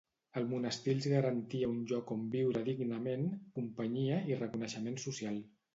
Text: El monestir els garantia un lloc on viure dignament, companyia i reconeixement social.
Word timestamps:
El 0.39 0.45
monestir 0.53 0.93
els 0.97 1.07
garantia 1.11 1.69
un 1.73 1.77
lloc 1.91 2.15
on 2.17 2.25
viure 2.37 2.65
dignament, 2.71 3.31
companyia 3.61 4.21
i 4.33 4.41
reconeixement 4.45 5.03
social. 5.09 5.45